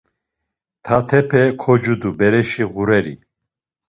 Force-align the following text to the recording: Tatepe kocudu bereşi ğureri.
Tatepe 0.85 1.41
kocudu 1.61 2.09
bereşi 2.19 2.63
ğureri. 2.73 3.15